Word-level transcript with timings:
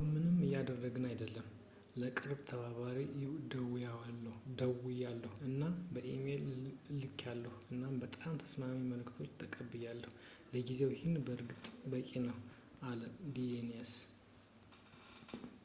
አሁን 0.00 0.08
ምንም 0.12 0.36
እያደግን 0.44 1.04
አይደለም 1.08 1.48
ለቅርብ 2.00 2.38
ተባባሪው 2.50 3.32
ደውያለሁ 4.60 5.32
አና 5.48 5.64
ኢሜይል 6.12 6.46
ልክያለሁ 7.02 7.52
እናም 7.72 7.96
በጣም 8.04 8.38
ተስማሚ 8.44 8.78
መልሶችን 8.92 9.36
ተቀብያለሁ 9.42 10.12
ለጊዜው 10.54 10.92
ይህ 10.96 11.04
በእርግጥ 11.28 11.64
በቂ 11.94 12.10
ነው 12.30 12.38
አለ 12.92 13.02
ዳኒየስ 13.38 13.92